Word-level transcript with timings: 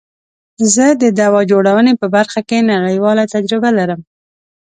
زه 0.73 0.85
د 1.01 1.03
دوا 1.19 1.41
جوړونی 1.51 1.93
په 2.01 2.07
برخه 2.15 2.39
کی 2.49 2.57
نړیواله 2.71 3.23
تجربه 3.33 3.69
لرم. 3.77 4.01